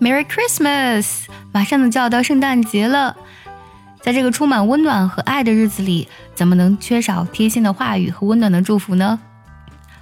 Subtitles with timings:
[0.00, 1.24] Merry Christmas！
[1.52, 3.16] 马上就要到圣诞节了，
[4.02, 9.18] 在这个充满温暖和爱的日子里，怎么能缺少贴心的话语和温暖的祝福呢？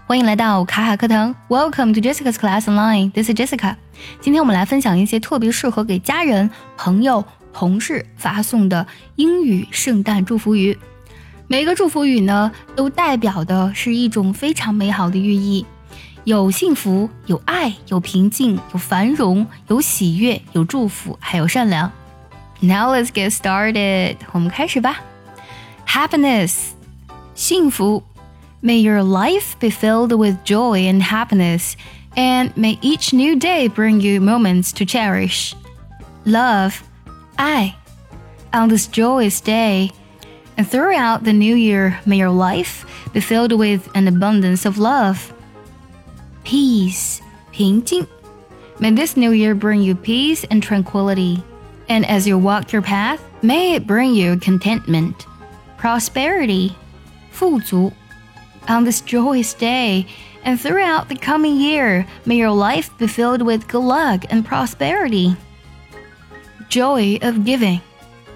[0.07, 3.13] 欢迎来到卡卡课堂，Welcome to Jessica's Class Online.
[3.13, 3.77] This is Jessica.
[4.21, 10.77] 今天我们来分享一些特别适合给家人、朋友、同事发送的英语圣诞祝福语。
[11.47, 15.65] 每一个祝福语呢，都代表的是一种非常美好的寓意。
[16.26, 21.92] 有幸福，有爱，有平静，有繁荣，有喜悦，有祝福，还有善良。
[22.60, 25.00] Now let's get started，我们开始吧。
[25.88, 26.72] Happiness，
[27.34, 28.04] 幸福。
[28.62, 31.74] May your life be filled with joy and happiness,
[32.16, 35.54] and may each new day bring you moments to cherish.
[36.26, 36.74] Love,
[37.36, 37.76] 爱.
[38.52, 39.92] On this joyous day,
[40.58, 45.32] and throughout the new year, may your life be filled with an abundance of love
[46.44, 47.22] peace,
[47.52, 48.08] 平静.
[48.80, 51.44] May this new year bring you peace and tranquility.
[51.90, 55.26] And as you walk your path, may it bring you contentment,
[55.78, 56.76] prosperity,
[57.32, 57.92] 富足.
[58.68, 60.06] On this joyous day
[60.44, 65.36] and throughout the coming year, may your life be filled with good luck and prosperity.
[66.70, 67.80] Joy of giving,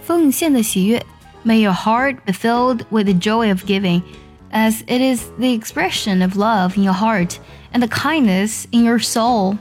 [0.01, 1.03] 奉献的喜悦.
[1.43, 4.03] May your heart be filled with the joy of giving,
[4.51, 7.39] as it is the expression of love in your heart
[7.73, 9.57] and the kindness in your soul.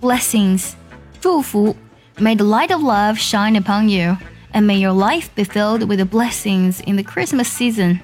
[0.00, 0.76] Blessings,
[1.20, 1.76] 祝福.
[2.18, 4.18] May the light of love shine upon you,
[4.52, 8.02] and may your life be filled with the blessings in the Christmas season.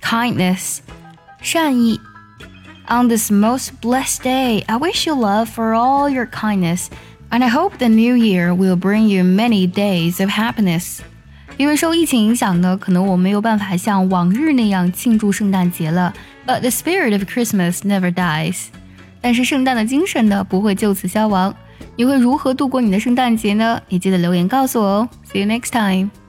[0.00, 0.82] Kindness,
[1.42, 1.98] 善意.
[2.88, 6.90] On this most blessed day, I wish you love for all your kindness,
[7.30, 11.02] and I hope the new year will bring you many days of happiness.
[11.57, 16.13] 因为受疫情影响呢，可能我没有办法像往日那样庆祝圣诞节了。
[16.45, 18.65] But the spirit of Christmas never dies。
[19.21, 21.55] 但是圣诞的精神呢，不会就此消亡。
[21.95, 23.81] 你会如何度过你的圣诞节呢？
[23.87, 25.09] 也记得留言告诉我哦。
[25.31, 26.24] See you next time.